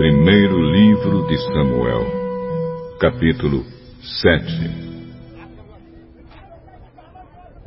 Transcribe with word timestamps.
Primeiro 0.00 0.58
livro 0.58 1.26
de 1.26 1.36
Samuel, 1.52 2.06
capítulo 2.98 3.66
7 4.22 4.70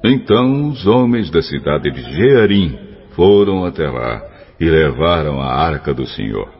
Então 0.03 0.69
os 0.69 0.87
homens 0.87 1.29
da 1.29 1.43
cidade 1.43 1.91
de 1.91 2.01
Jearim 2.01 2.75
foram 3.11 3.63
até 3.63 3.87
lá 3.87 4.19
e 4.59 4.67
levaram 4.67 5.39
a 5.39 5.53
arca 5.53 5.93
do 5.93 6.07
Senhor. 6.07 6.51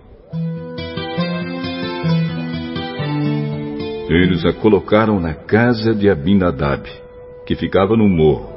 Eles 4.07 4.45
a 4.45 4.53
colocaram 4.53 5.19
na 5.19 5.33
casa 5.33 5.95
de 5.95 6.07
Abinadab, 6.07 6.87
que 7.47 7.55
ficava 7.55 7.97
no 7.97 8.07
morro. 8.07 8.53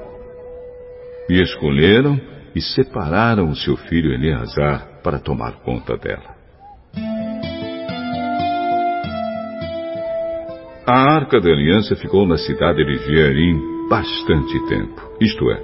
E 1.31 1.41
escolheram 1.41 2.21
e 2.55 2.61
separaram 2.61 3.49
o 3.49 3.57
seu 3.57 3.75
filho 3.75 4.13
Eleazar 4.13 5.01
para 5.03 5.19
tomar 5.19 5.63
conta 5.63 5.97
dela. 5.97 6.36
A 10.87 11.17
arca 11.17 11.41
da 11.41 11.51
aliança 11.51 11.97
ficou 11.97 12.25
na 12.29 12.37
cidade 12.37 12.85
de 12.85 12.97
Jearim 12.99 13.89
bastante 13.89 14.57
tempo, 14.69 15.03
isto 15.21 15.51
é, 15.51 15.61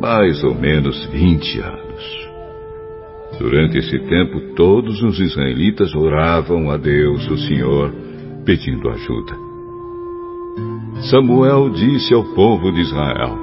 mais 0.00 0.42
ou 0.42 0.52
menos 0.52 1.06
20 1.12 1.60
anos. 1.60 2.28
Durante 3.38 3.78
esse 3.78 3.96
tempo, 4.00 4.40
todos 4.56 5.00
os 5.00 5.20
israelitas 5.20 5.94
oravam 5.94 6.72
a 6.72 6.76
Deus, 6.76 7.24
o 7.30 7.38
Senhor, 7.38 7.94
pedindo 8.44 8.90
ajuda. 8.90 9.36
Samuel 11.08 11.70
disse 11.70 12.12
ao 12.12 12.24
povo 12.34 12.72
de 12.72 12.80
Israel: 12.80 13.38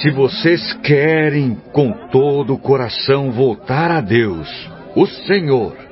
Se 0.00 0.10
vocês 0.10 0.72
querem 0.82 1.56
com 1.72 1.92
todo 2.10 2.54
o 2.54 2.58
coração 2.58 3.30
voltar 3.30 3.92
a 3.92 4.00
Deus, 4.00 4.48
o 4.96 5.06
Senhor, 5.06 5.87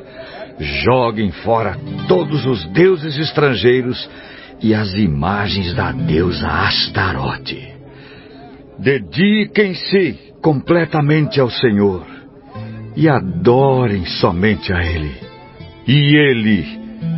joguem 0.58 1.30
fora 1.30 1.76
todos 2.08 2.46
os 2.46 2.64
deuses 2.70 3.18
estrangeiros 3.18 4.08
e 4.62 4.74
as 4.74 4.94
imagens 4.94 5.74
da 5.74 5.92
deusa 5.92 6.46
Astarote. 6.46 7.74
Dediquem-se 8.78 10.18
completamente 10.42 11.40
ao 11.40 11.50
Senhor 11.50 12.06
e 12.94 13.08
adorem 13.08 14.04
somente 14.06 14.72
a 14.72 14.84
Ele. 14.84 15.14
E 15.86 16.16
Ele 16.16 16.64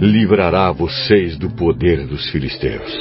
livrará 0.01 0.71
vocês 0.73 1.37
do 1.37 1.51
poder 1.51 2.07
dos 2.07 2.31
filisteus. 2.31 2.93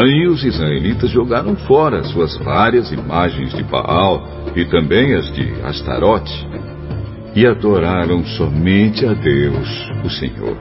Aí 0.00 0.26
os 0.26 0.42
israelitas 0.42 1.10
jogaram 1.10 1.54
fora 1.56 2.02
suas 2.04 2.34
várias 2.38 2.90
imagens 2.90 3.52
de 3.52 3.62
Baal 3.62 4.26
e 4.56 4.64
também 4.64 5.14
as 5.14 5.30
de 5.34 5.52
Astarote 5.62 6.48
e 7.36 7.46
adoraram 7.46 8.24
somente 8.24 9.04
a 9.04 9.12
Deus, 9.12 9.68
o 10.02 10.08
Senhor. 10.08 10.56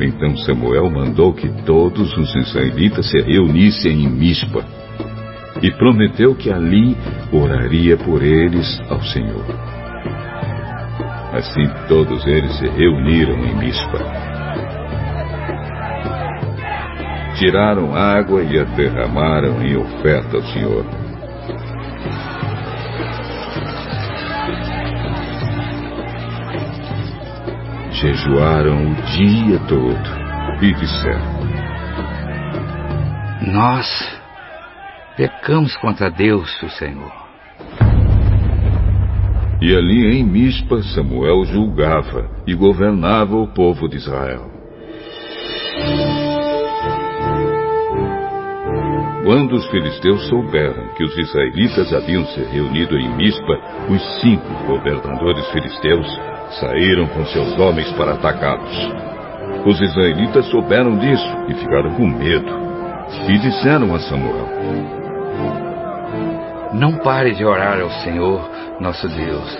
Então 0.00 0.36
Samuel 0.36 0.88
mandou 0.90 1.32
que 1.32 1.48
todos 1.64 2.16
os 2.16 2.32
israelitas 2.36 3.10
se 3.10 3.20
reunissem 3.20 4.04
em 4.04 4.08
Mispa 4.08 4.64
e 5.60 5.72
prometeu 5.72 6.36
que 6.36 6.52
ali 6.52 6.96
oraria 7.32 7.96
por 7.96 8.22
eles 8.22 8.80
ao 8.88 9.02
Senhor. 9.02 9.44
Assim 11.32 11.68
todos 11.88 12.24
eles 12.28 12.56
se 12.58 12.68
reuniram 12.68 13.44
em 13.44 13.56
Mispa. 13.56 14.31
Tiraram 17.42 17.92
água 17.92 18.40
e 18.44 18.56
a 18.56 18.62
derramaram 18.62 19.60
em 19.64 19.76
oferta 19.76 20.36
ao 20.36 20.42
Senhor. 20.44 20.86
Jejuaram 27.90 28.92
o 28.92 28.94
dia 28.94 29.58
todo 29.66 30.64
e 30.64 30.72
disseram: 30.72 31.32
Nós 33.52 33.88
pecamos 35.16 35.74
contra 35.78 36.12
Deus, 36.12 36.62
o 36.62 36.68
Senhor. 36.70 37.12
E 39.60 39.74
ali 39.74 40.16
em 40.16 40.22
Mispa, 40.22 40.80
Samuel 40.94 41.44
julgava 41.44 42.30
e 42.46 42.54
governava 42.54 43.34
o 43.34 43.48
povo 43.48 43.88
de 43.88 43.96
Israel. 43.96 44.61
Quando 49.24 49.52
os 49.52 49.64
filisteus 49.68 50.26
souberam 50.28 50.88
que 50.96 51.04
os 51.04 51.16
israelitas 51.16 51.92
haviam 51.92 52.24
se 52.26 52.42
reunido 52.42 52.98
em 52.98 53.08
Mispa, 53.14 53.56
os 53.88 54.20
cinco 54.20 54.52
governadores 54.66 55.48
filisteus 55.50 56.06
saíram 56.58 57.06
com 57.06 57.24
seus 57.26 57.56
homens 57.56 57.90
para 57.92 58.14
atacá-los. 58.14 58.76
Os 59.64 59.80
israelitas 59.80 60.44
souberam 60.46 60.98
disso 60.98 61.36
e 61.48 61.54
ficaram 61.54 61.94
com 61.94 62.04
medo. 62.04 62.52
E 63.28 63.38
disseram 63.38 63.94
a 63.94 64.00
Samuel: 64.00 64.48
Não 66.72 66.96
pare 66.98 67.32
de 67.32 67.44
orar 67.44 67.80
ao 67.80 67.90
Senhor, 68.02 68.50
nosso 68.80 69.08
Deus, 69.08 69.58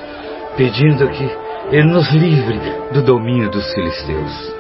pedindo 0.57 1.09
que 1.09 1.31
Ele 1.71 1.87
nos 1.87 2.11
livre 2.13 2.59
do 2.93 3.03
domínio 3.03 3.49
dos 3.49 3.73
filisteus. 3.75 4.57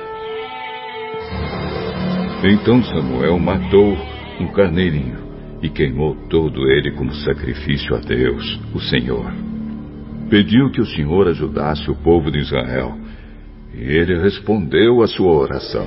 Então 2.45 2.83
Samuel 2.85 3.39
matou 3.41 4.12
um 4.41 4.48
carneirinho 4.48 5.19
e 5.62 5.69
queimou 5.69 6.16
todo 6.28 6.69
ele 6.69 6.91
como 6.93 7.12
sacrifício 7.15 7.94
a 7.94 8.00
Deus, 8.00 8.60
o 8.75 8.81
Senhor. 8.81 9.32
Pediu 10.28 10.70
que 10.70 10.81
o 10.81 10.87
Senhor 10.87 11.28
ajudasse 11.28 11.91
o 11.91 11.94
povo 11.94 12.31
de 12.31 12.38
Israel. 12.38 12.97
E 13.75 13.81
ele 13.81 14.20
respondeu 14.20 15.03
à 15.03 15.06
sua 15.06 15.32
oração. 15.32 15.87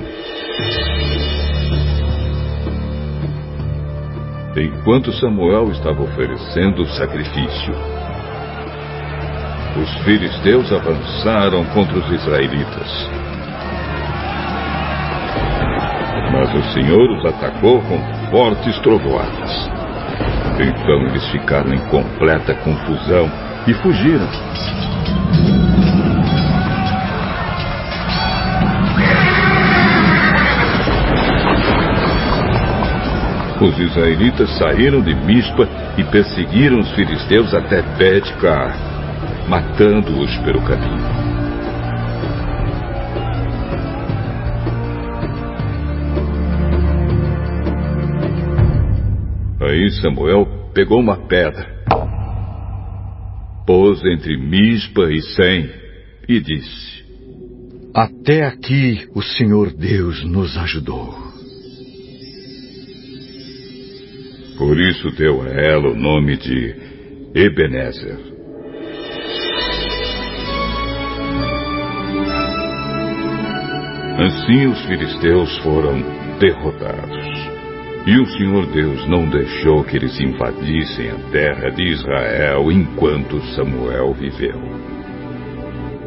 Enquanto 4.56 5.12
Samuel 5.12 5.70
estava 5.70 6.02
oferecendo 6.02 6.82
o 6.82 6.86
sacrifício, 6.86 7.74
os 9.82 10.04
filisteus 10.04 10.72
avançaram 10.72 11.64
contra 11.66 11.98
os 11.98 12.10
israelitas. 12.10 13.10
Mas 16.32 16.54
o 16.54 16.72
Senhor 16.72 17.18
os 17.18 17.24
atacou 17.26 17.82
com 17.82 18.15
fortes 18.30 18.78
trovoadas. 18.80 19.68
Então 20.58 21.06
eles 21.08 21.24
ficaram 21.30 21.72
em 21.72 21.78
completa 21.88 22.54
confusão 22.54 23.30
e 23.66 23.74
fugiram. 23.74 24.28
Os 33.60 33.78
israelitas 33.78 34.50
saíram 34.58 35.00
de 35.00 35.14
Mispa 35.14 35.68
e 35.96 36.04
perseguiram 36.04 36.78
os 36.78 36.90
filisteus 36.92 37.54
até 37.54 37.82
Bet-Car, 37.82 38.76
matando-os 39.48 40.36
pelo 40.38 40.60
caminho. 40.62 41.25
Aí 49.76 49.90
Samuel 50.00 50.46
pegou 50.72 50.98
uma 50.98 51.28
pedra, 51.28 51.68
pôs 53.66 54.02
entre 54.06 54.38
Mispa 54.38 55.12
e 55.12 55.20
Sem 55.20 55.70
e 56.26 56.40
disse: 56.40 57.04
Até 57.94 58.46
aqui 58.46 59.06
o 59.14 59.20
Senhor 59.20 59.70
Deus 59.74 60.24
nos 60.24 60.56
ajudou. 60.56 61.14
Por 64.56 64.80
isso 64.80 65.10
deu 65.10 65.42
a 65.42 65.48
ela 65.48 65.90
o 65.90 65.94
nome 65.94 66.38
de 66.38 66.74
Ebenezer. 67.34 68.18
Assim 74.24 74.68
os 74.68 74.86
filisteus 74.86 75.58
foram 75.58 76.00
derrotados. 76.38 77.35
E 78.06 78.20
o 78.20 78.26
Senhor 78.26 78.66
Deus 78.66 79.04
não 79.08 79.28
deixou 79.28 79.82
que 79.82 79.96
eles 79.96 80.18
invadissem 80.20 81.10
a 81.10 81.16
terra 81.32 81.70
de 81.70 81.82
Israel 81.82 82.70
enquanto 82.70 83.40
Samuel 83.56 84.12
viveu. 84.14 84.60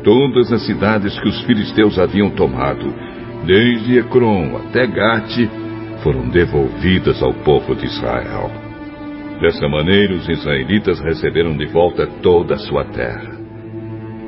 Todas 0.01 0.53
as 0.53 0.65
cidades 0.65 1.19
que 1.19 1.27
os 1.27 1.41
filisteus 1.41 1.99
haviam 1.99 2.29
tomado, 2.29 2.95
desde 3.45 3.99
Ecrom 3.99 4.55
até 4.55 4.87
Gate, 4.87 5.49
foram 6.01 6.29
devolvidas 6.29 7.21
ao 7.21 7.33
povo 7.33 7.75
de 7.75 7.85
Israel. 7.87 8.49
Dessa 9.41 9.67
maneira, 9.67 10.13
os 10.13 10.27
israelitas 10.29 11.01
receberam 11.01 11.57
de 11.57 11.65
volta 11.65 12.07
toda 12.21 12.55
a 12.55 12.59
sua 12.59 12.85
terra. 12.85 13.37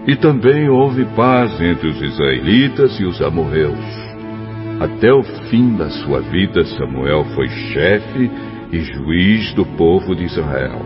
E 0.06 0.16
também 0.18 0.68
houve 0.68 1.06
paz 1.16 1.62
entre 1.62 1.88
os 1.88 2.02
israelitas 2.02 3.00
e 3.00 3.06
os 3.06 3.22
amorreus. 3.22 4.01
Até 4.82 5.14
o 5.14 5.22
fim 5.22 5.78
da 5.78 5.92
sua 5.92 6.22
vida, 6.22 6.66
Samuel 6.66 7.24
foi 7.36 7.48
chefe 7.48 8.32
e 8.72 8.80
juiz 8.80 9.54
do 9.54 9.64
povo 9.64 10.16
de 10.16 10.24
Israel. 10.24 10.82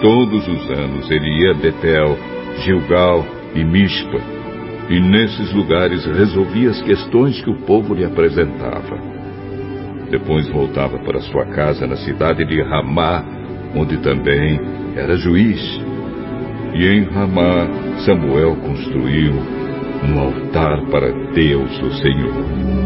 Todos 0.00 0.46
os 0.46 0.70
anos 0.70 1.10
ele 1.10 1.28
ia 1.28 1.50
a 1.50 1.54
Betel, 1.54 2.16
Gilgal 2.58 3.26
e 3.56 3.64
Mispa, 3.64 4.20
e 4.88 5.00
nesses 5.00 5.52
lugares 5.52 6.06
resolvia 6.06 6.70
as 6.70 6.80
questões 6.80 7.42
que 7.42 7.50
o 7.50 7.62
povo 7.62 7.94
lhe 7.94 8.04
apresentava. 8.04 8.96
Depois 10.08 10.48
voltava 10.50 11.00
para 11.00 11.20
sua 11.20 11.46
casa 11.46 11.84
na 11.84 11.96
cidade 11.96 12.44
de 12.44 12.62
Ramá, 12.62 13.24
onde 13.74 13.96
também 13.96 14.60
era 14.94 15.16
juiz. 15.16 15.82
E 16.74 16.86
em 16.86 17.04
Ramá, 17.04 17.68
Samuel 18.04 18.56
construiu 18.56 19.32
um 19.32 20.18
altar 20.18 20.84
para 20.90 21.12
Deus, 21.32 21.70
o 21.80 21.92
Senhor. 22.02 22.83